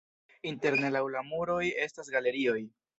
[0.51, 2.61] Interne laŭ la muroj estas galerioj.